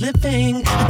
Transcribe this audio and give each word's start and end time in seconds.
living. 0.00 0.89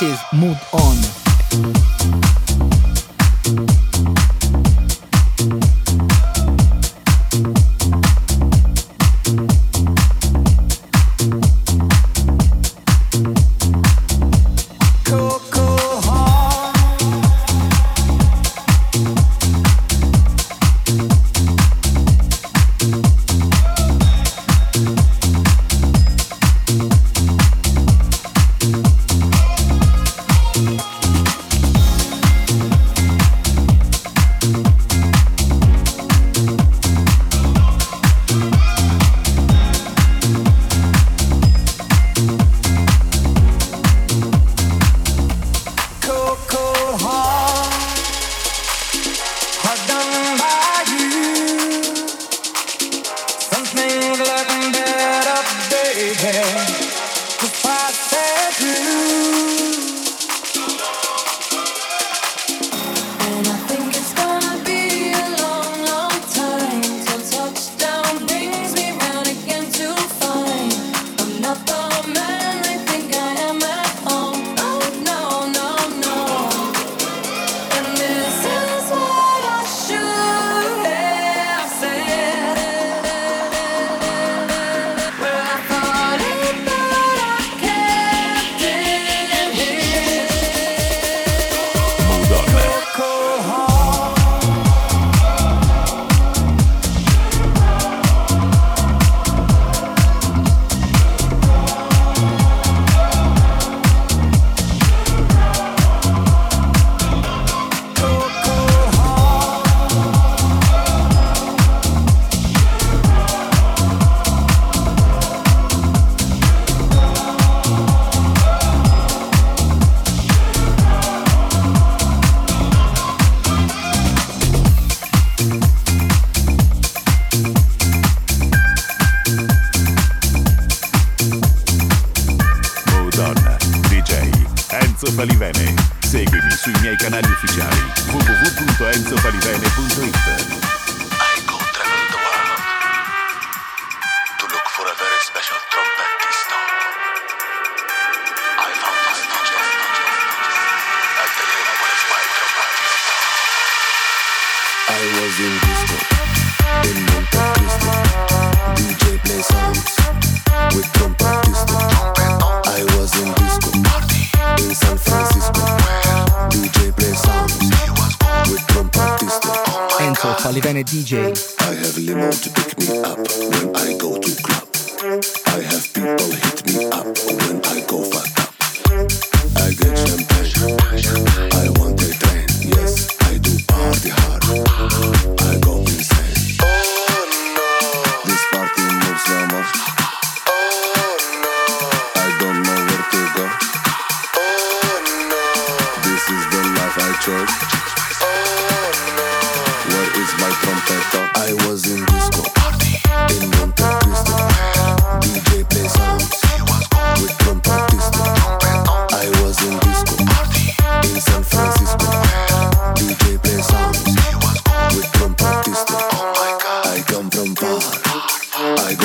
This 0.00 0.10
is 0.14 0.20
Mood 0.32 0.58
On. 0.72 1.23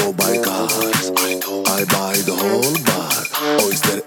know 0.09 0.17
by 0.17 0.37
cars. 0.43 1.11
I 1.11 1.85
buy 1.85 2.15
the 2.25 2.35
whole 2.35 2.77
bar. 2.85 3.65
Oyster 3.65 3.98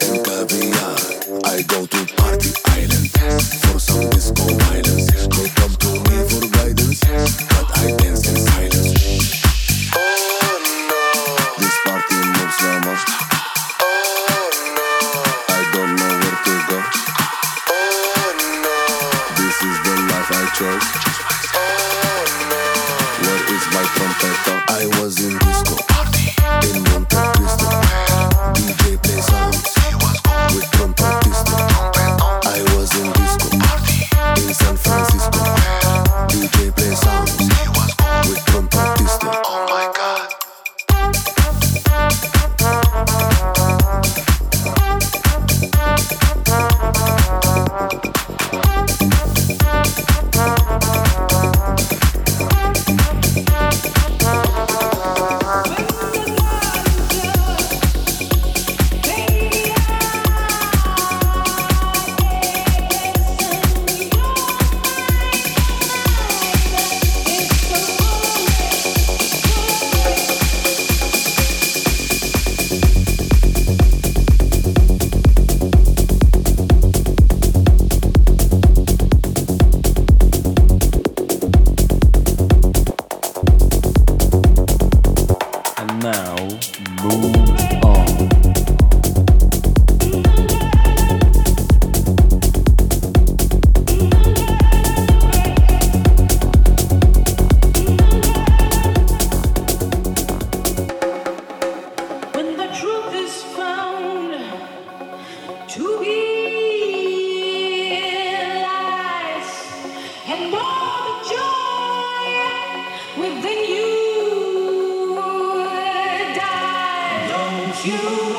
you. 117.85 118.32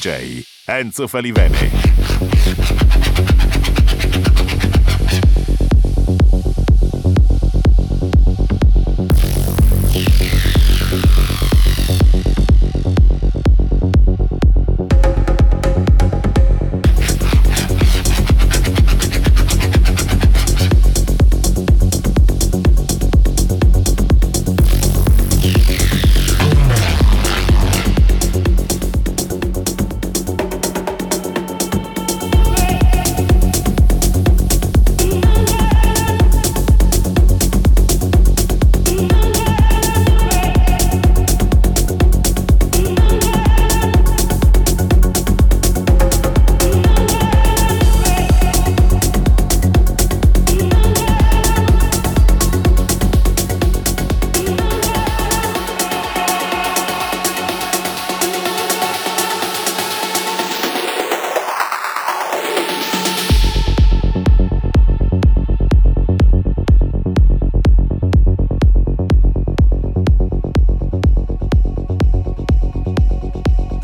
DJ 0.00 0.42
Enzo 0.66 1.06
Falivene. 1.06 2.89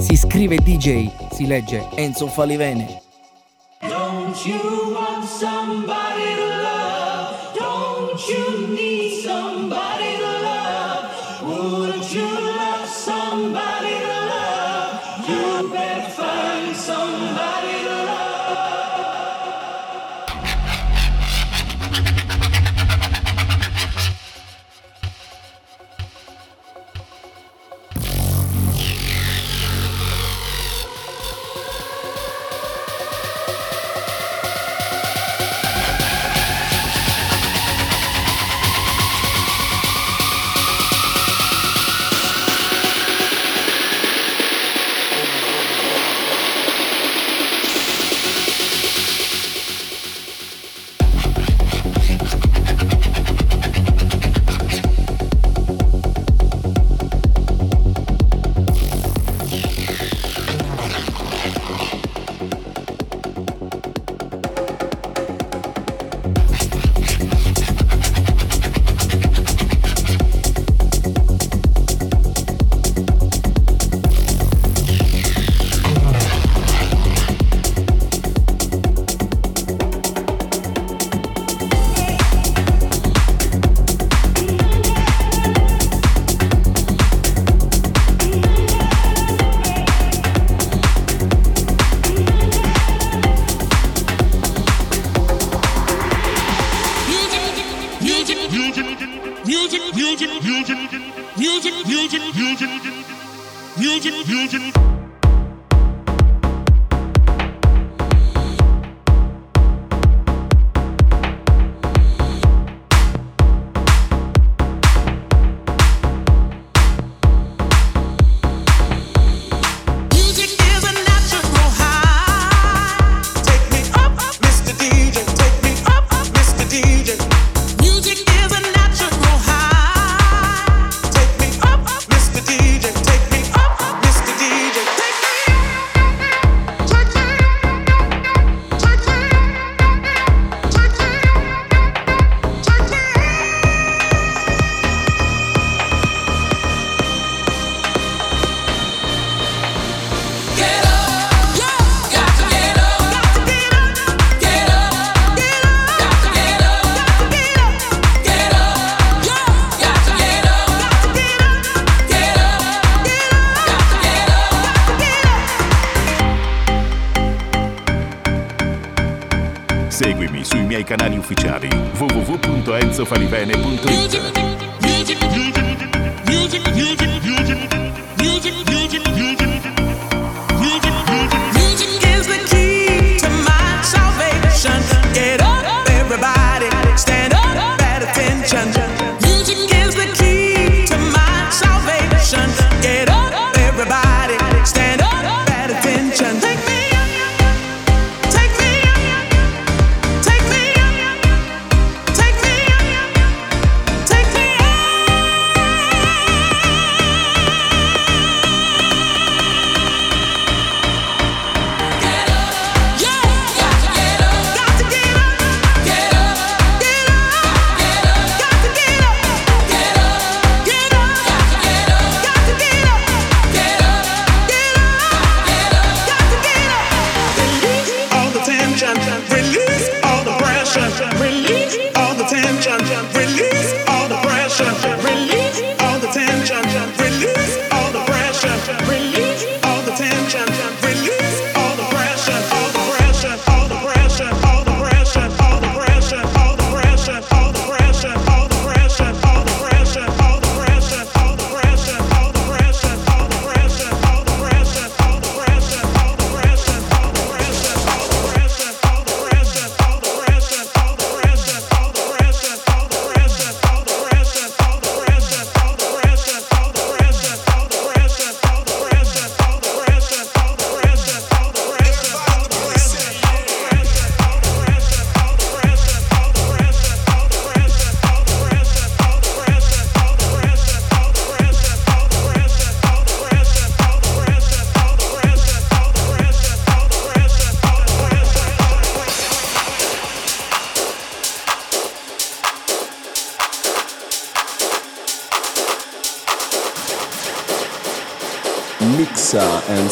si 0.07 0.15
scrive 0.17 0.59
DJ, 0.59 1.11
si 1.33 1.47
legge 1.47 1.85
Enzo 1.97 2.29
Falivene. 2.29 3.03
Don't 3.81 4.47
you 4.47 4.95
want 4.95 5.25
somebody 5.25 6.16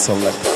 Solar. 0.04 0.53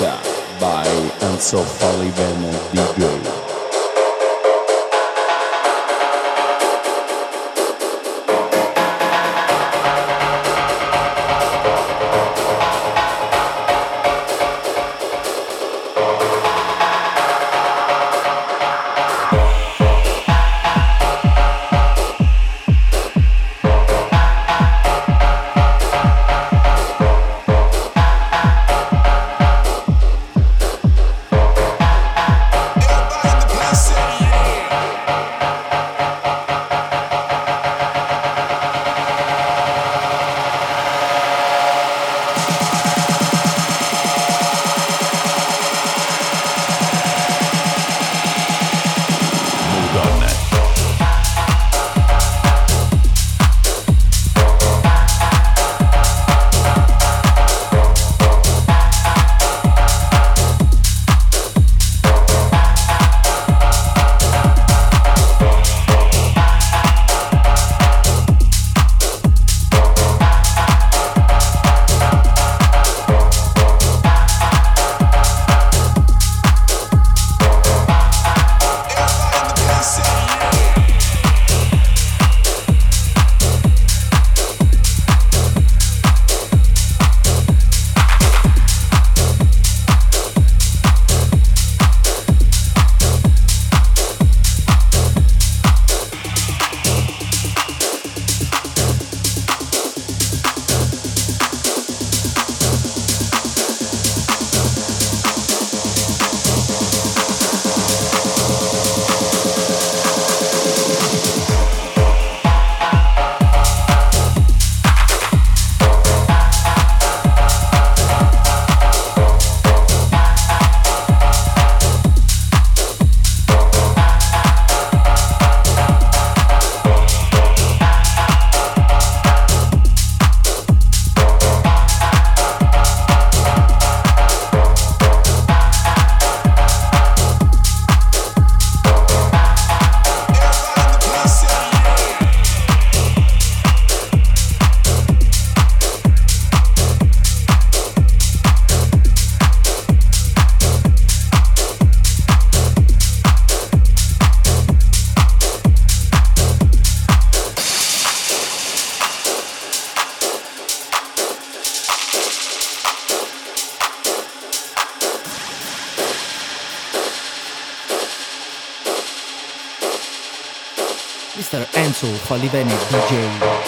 Russell, 172.01 172.17
Oliver 172.31 172.65
DJ. 172.65 173.68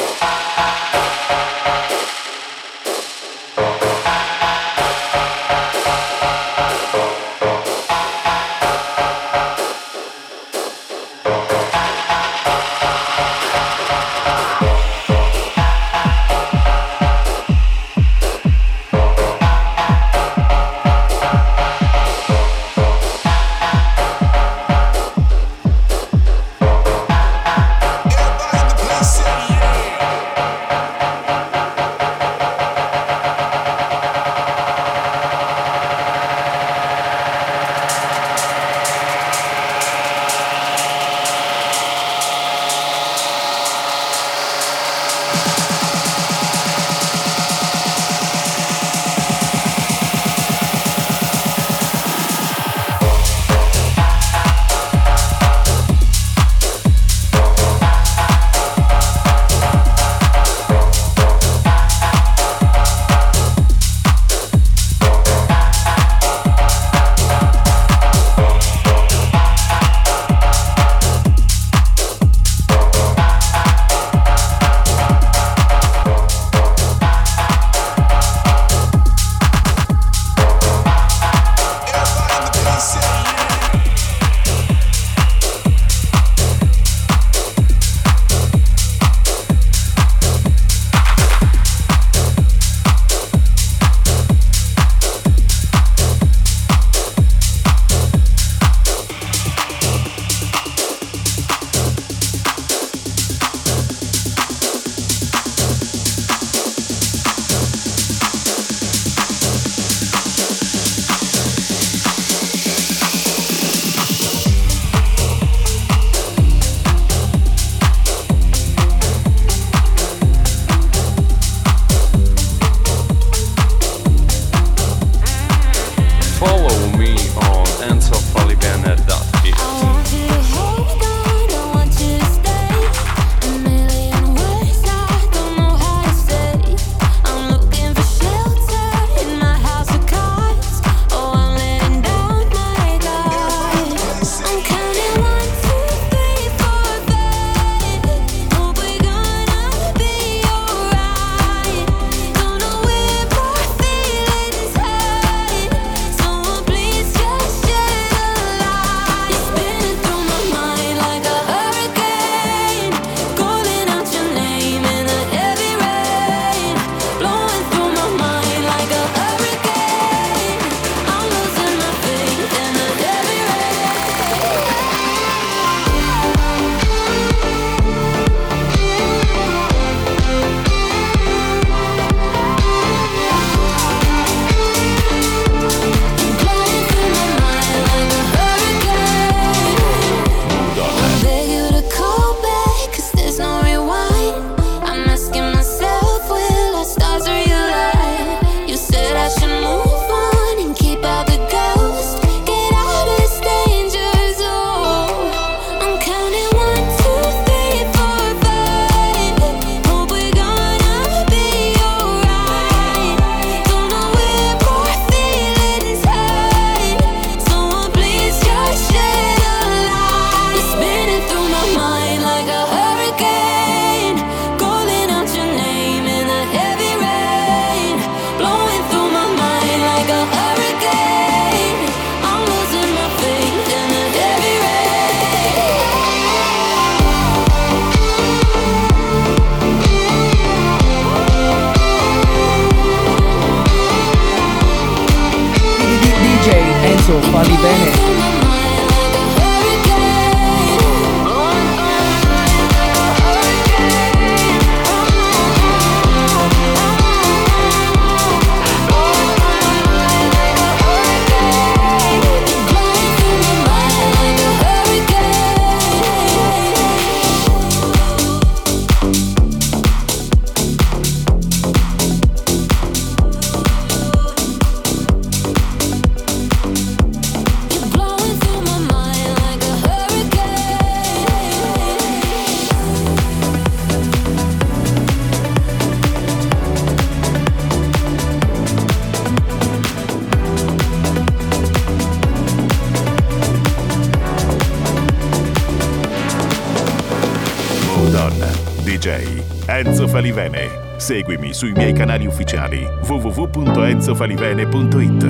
Seguimi 301.11 301.51
sui 301.53 301.73
miei 301.73 301.93
canali 301.93 302.29
ufficiali 302.29 302.89
www.enzofalivene.it 303.09 305.25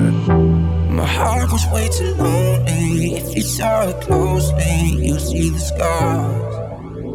My 0.91 1.07
heart 1.07 1.51
was 1.51 1.65
way 1.73 1.89
too 1.89 2.13
lonely 2.19 3.15
If 3.17 3.35
you 3.35 3.41
saw 3.41 3.89
it 3.89 3.99
closely 4.01 4.99
You'll 5.01 5.17
see 5.17 5.49
the 5.49 5.57
scars. 5.57 6.53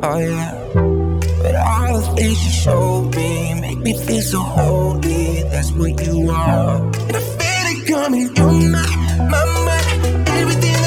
Oh 0.02 0.18
yeah. 0.18 0.52
But 1.42 1.54
all 1.54 2.00
the 2.00 2.06
things 2.16 2.44
you 2.44 2.50
showed 2.50 3.14
me 3.14 3.54
Make 3.60 3.78
me 3.78 3.96
feel 3.98 4.22
so 4.22 4.40
holy 4.40 5.44
That's 5.44 5.70
what 5.70 6.04
you 6.04 6.28
are. 6.30 6.82
And 6.82 7.16
I 7.16 7.84
coming 7.86 8.34
You're 8.34 8.50
my, 8.50 8.82
my, 9.30 9.44
my 9.64 9.80
Everything 10.40 10.85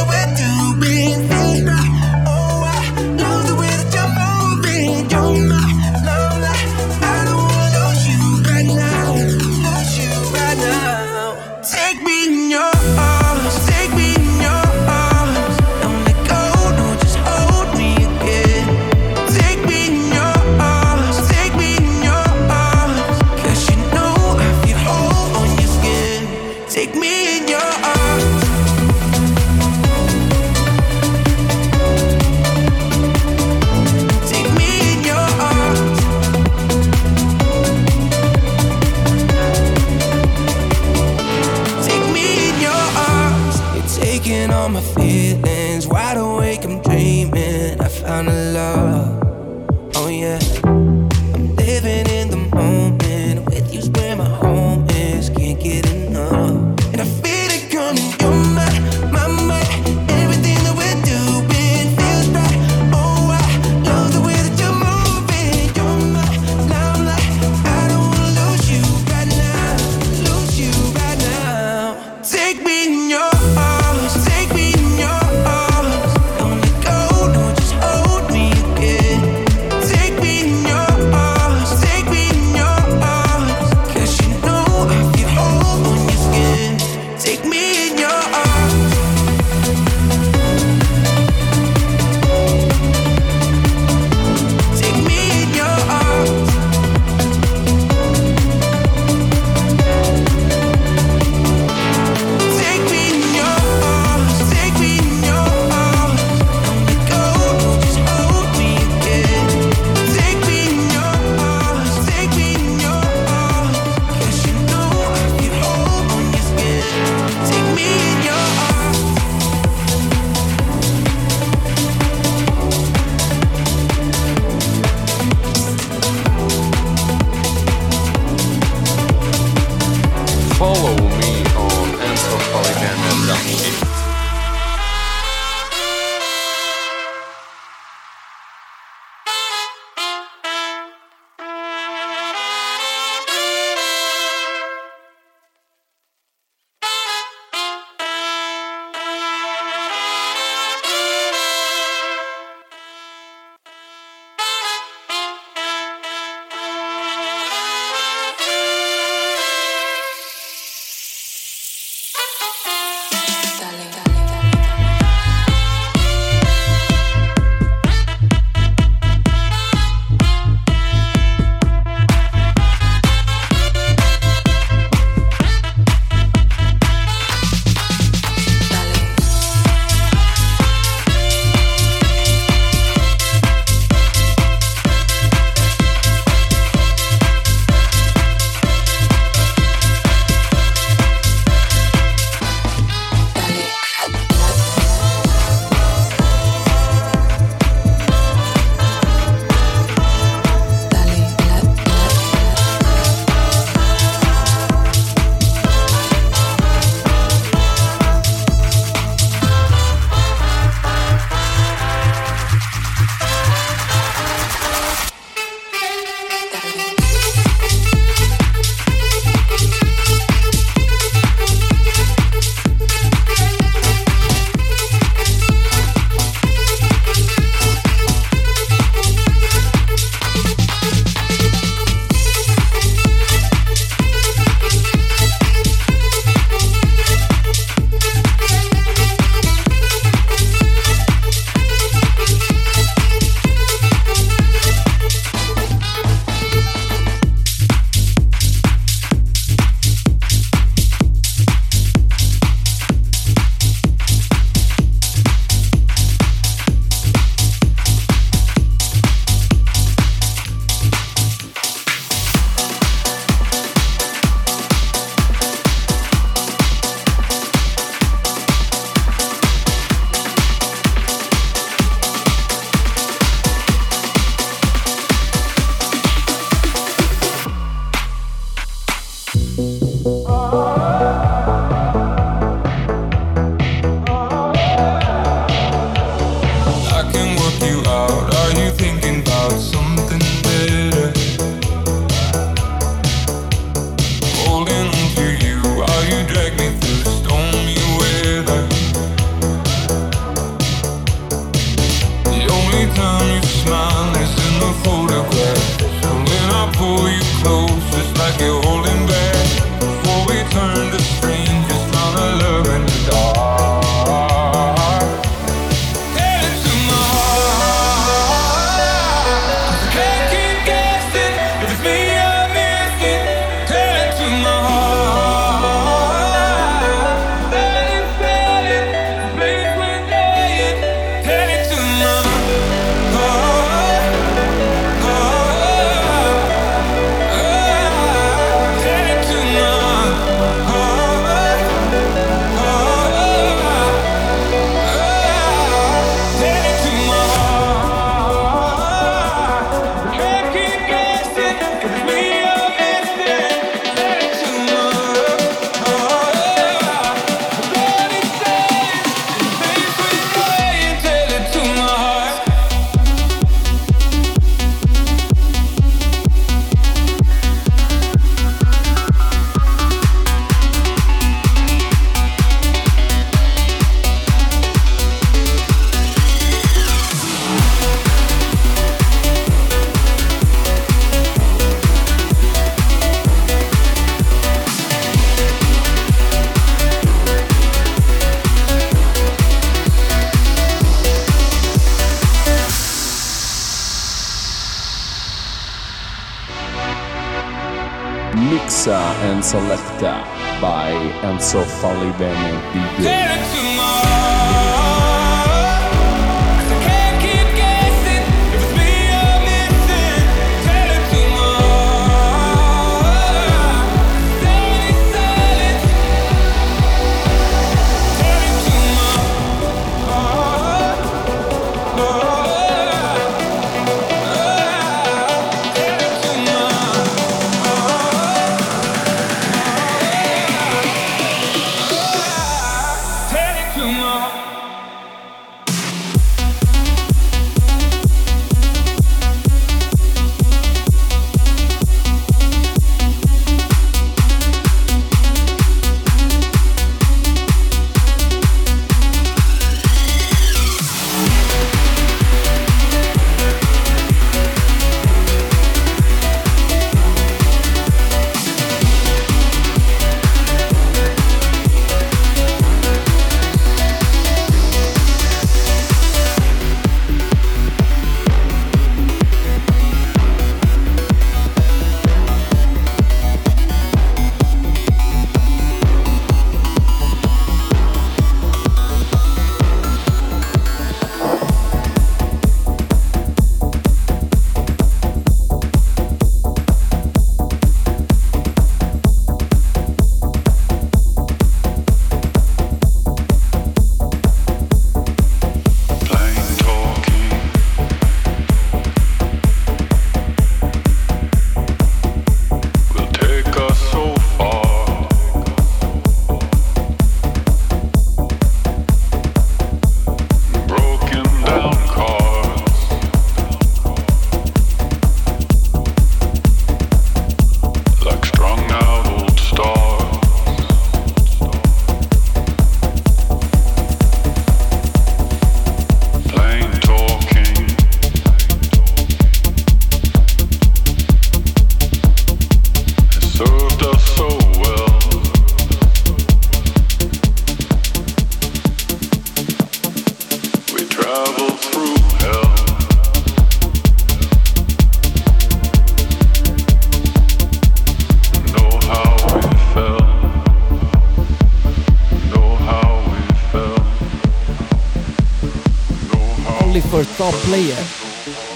player. 557.32 557.78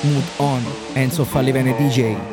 Mood 0.03 0.24
on. 0.38 0.63
Enzo 0.95 1.26
Fallivene 1.26 1.74
DJ. 1.74 2.32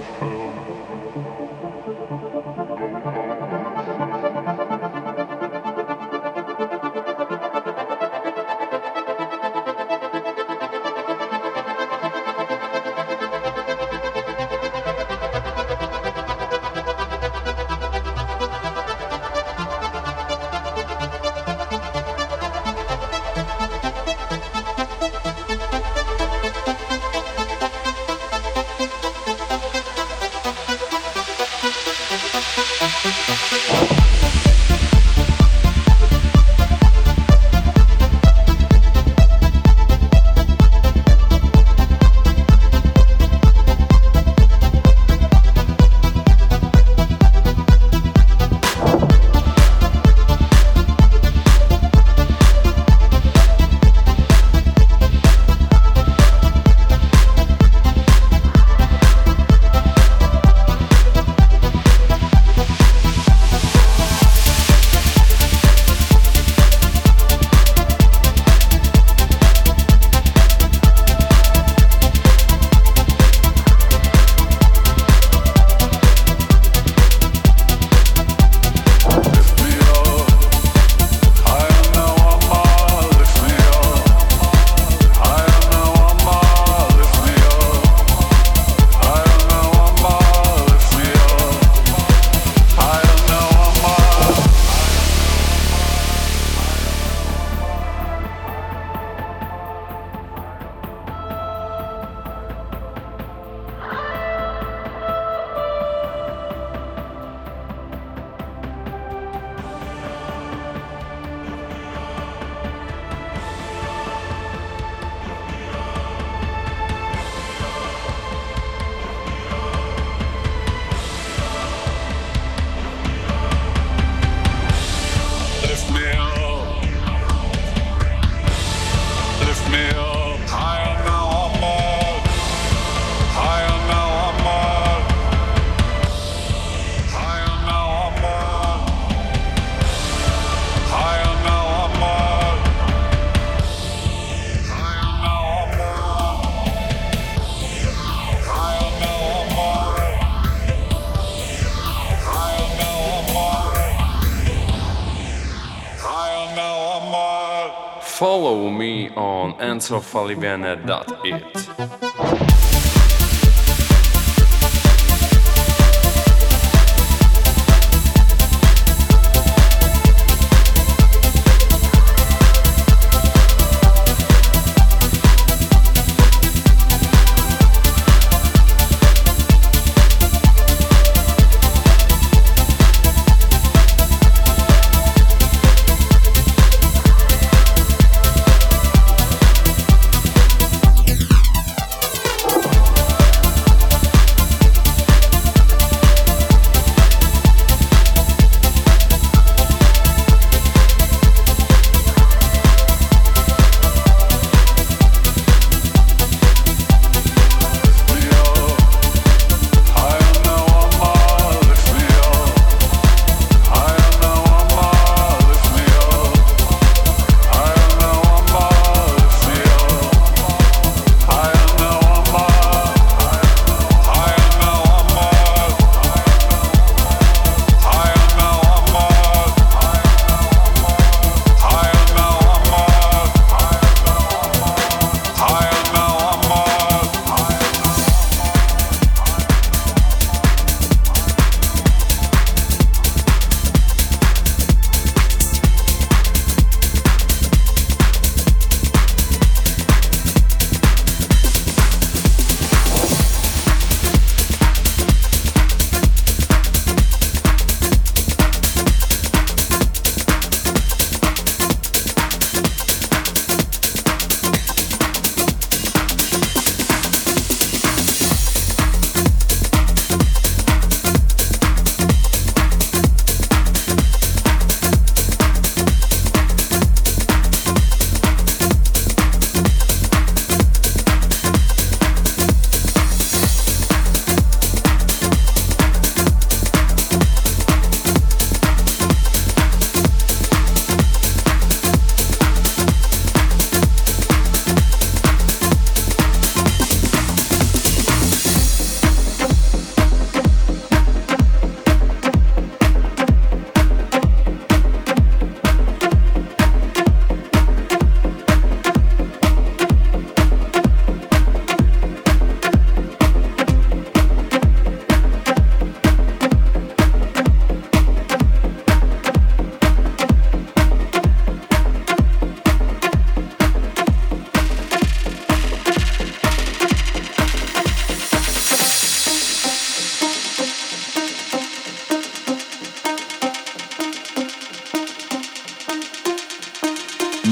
of 159.89 160.05
Oliviana.it. 160.13 162.10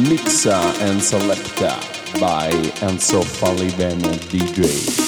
enzofalivene.it. 0.05 0.81
and 0.81 1.01
Selecta 1.01 1.75
by 2.21 2.51
Enzo 2.81 3.23
Falivene 3.23 4.17
DJ. 4.31 5.08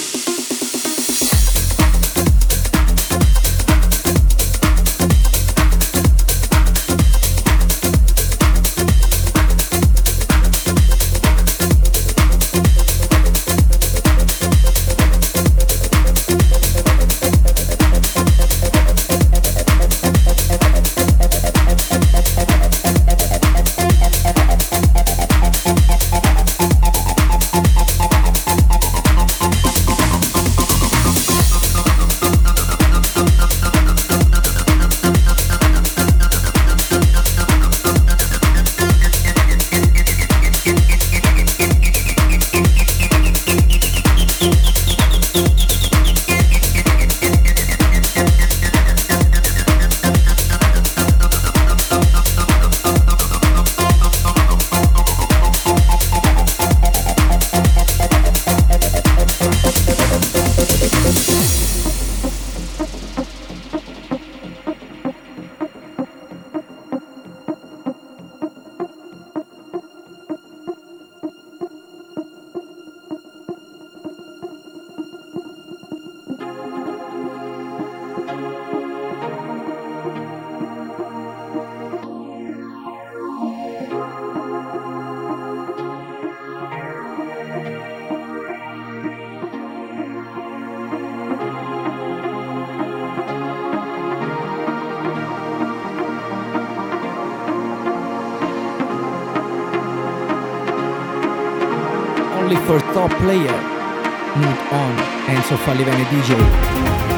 Enzo 105.51 105.65
Fallivene 105.65 106.05
DJ. 106.05 107.10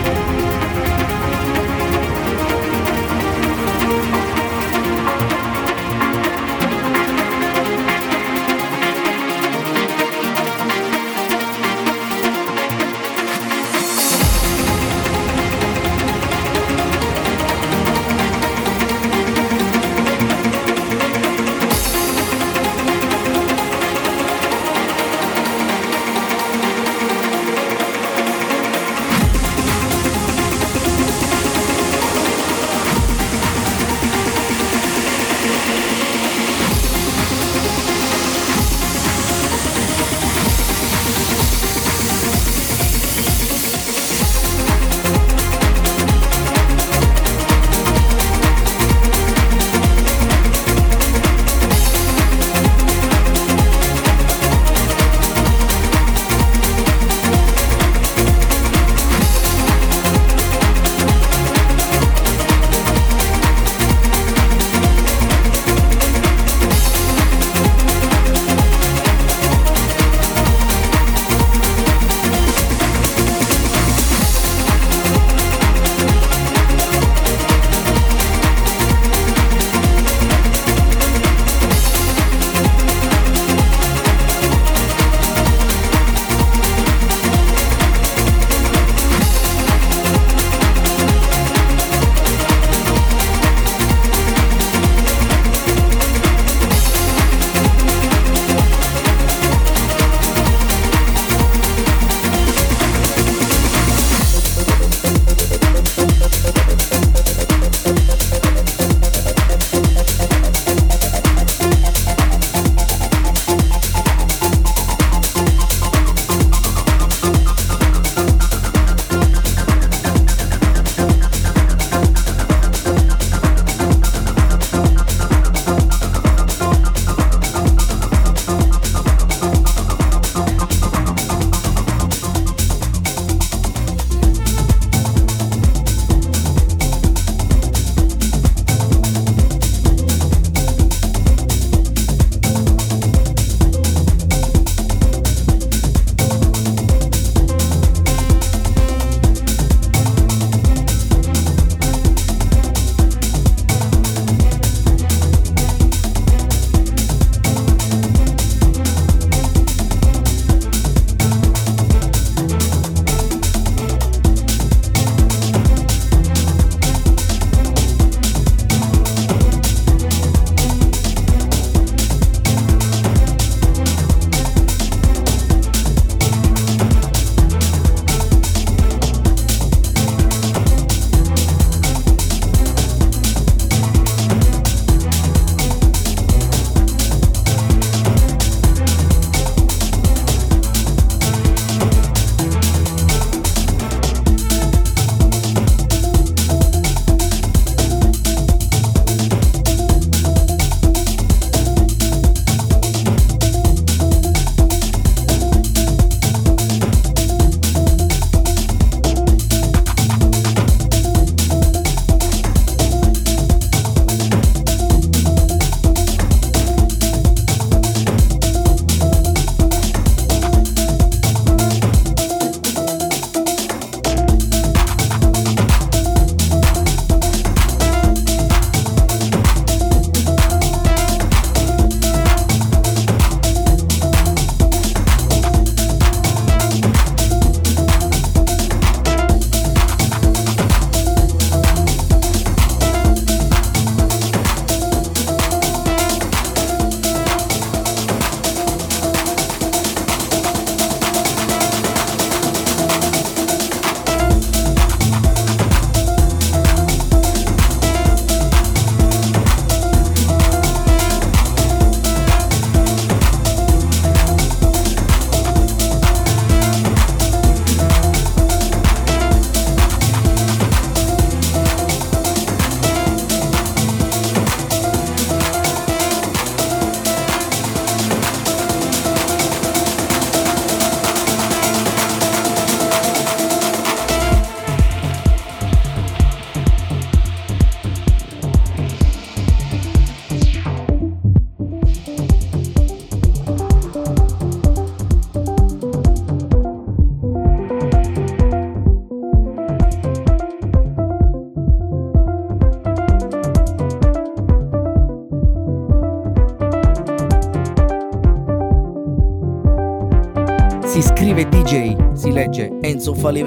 Folly 313.22 313.44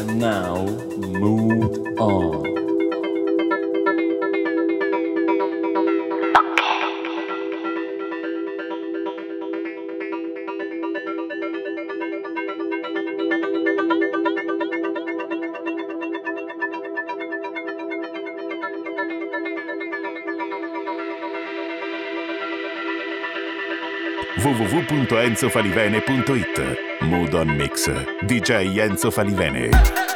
and 0.00 0.18
now 0.18 0.64
move 0.96 2.00
on. 2.00 2.40
www.enzofalivene.it 24.40 26.89
Mood 27.02 27.34
on 27.34 27.56
Mix. 27.56 27.88
DJ 28.26 28.78
Enzo 28.78 29.10
Falivene 29.10 30.09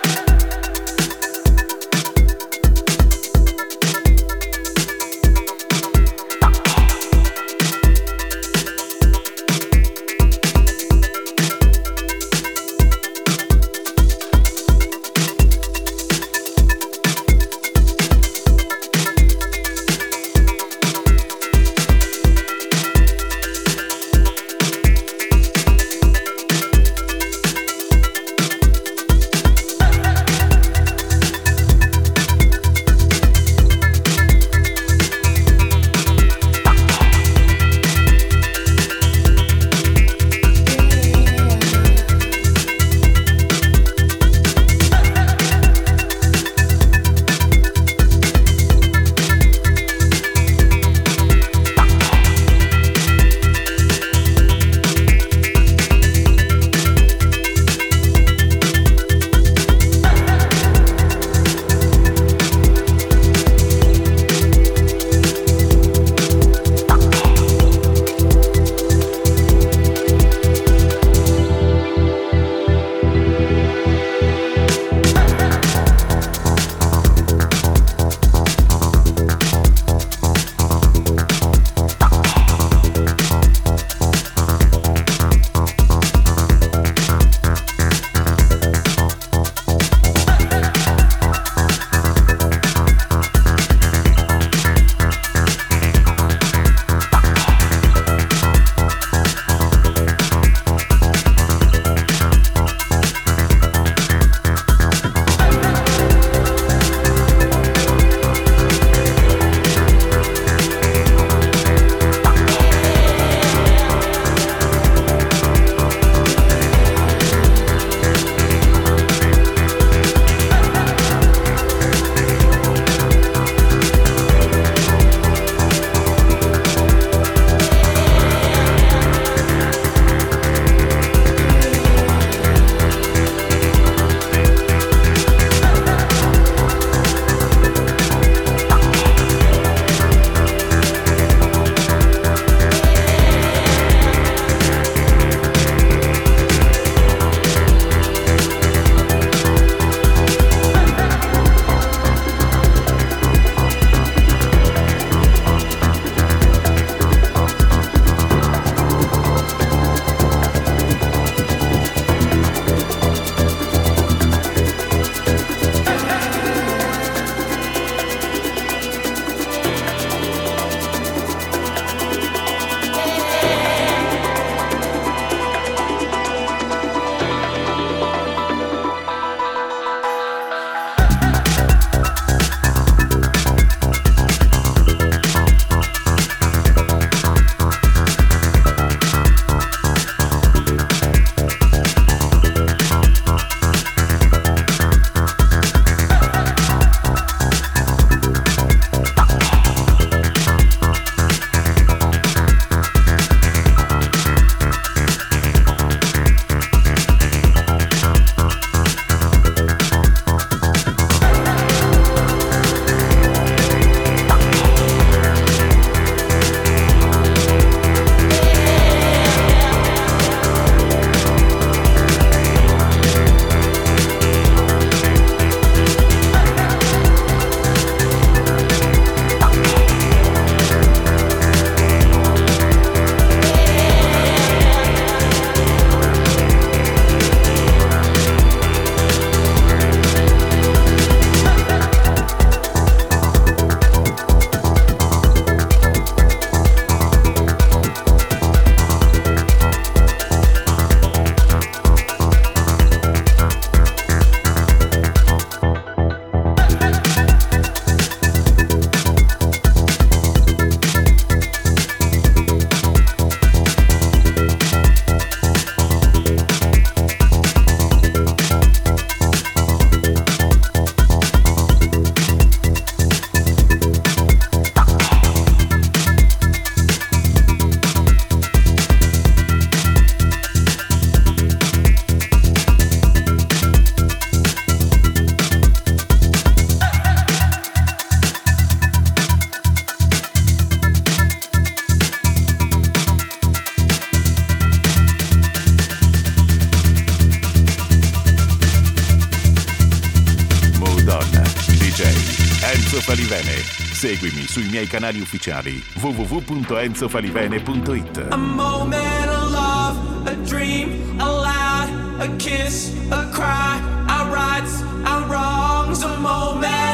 Seguimi 304.05 304.45
sui 304.47 304.65
miei 304.65 304.87
canali 304.87 305.23
ufficiali 305.23 305.83
www.enzofalivene.it. 305.99 308.33
A 308.33 308.37
moment 308.37 309.31
of 309.31 309.51
love, 309.51 310.29
a 310.29 310.35
dream, 310.47 311.19
a 311.19 311.25
lie, 311.25 311.89
a 312.19 312.29
kiss, 312.37 312.93
a 313.11 313.27
cry, 313.33 313.81
our 314.07 314.31
rights, 314.31 314.83
our 315.07 315.27
wrongs. 315.27 316.03
A 316.03 316.19
moment 316.19 316.94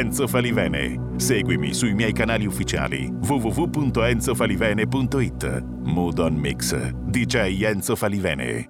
Enzo 0.00 0.26
Falivene. 0.26 0.98
Seguimi 1.16 1.74
sui 1.74 1.92
miei 1.92 2.14
canali 2.14 2.46
ufficiali 2.46 3.12
www.enzofalivene.it. 3.20 5.62
Mood 5.82 6.18
on 6.18 6.40
Mix. 6.40 6.74
DJ 7.10 7.62
Enzo 7.64 7.94
Falivene. 7.96 8.69